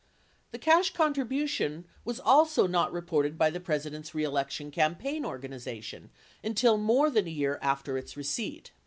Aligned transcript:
The 0.49 0.57
cash 0.57 0.93
contribution 0.93 1.85
was 2.05 2.19
also 2.19 2.65
not 2.65 2.91
reported 2.91 3.37
by 3.37 3.51
the 3.51 3.59
President's 3.59 4.13
reelec 4.15 4.49
tion 4.49 4.71
campaign 4.71 5.23
organization 5.23 6.09
until 6.43 6.79
more 6.79 7.11
than 7.11 7.27
a 7.27 7.29
year 7.29 7.59
after 7.61 7.99
its 7.99 8.17
receipt. 8.17 8.71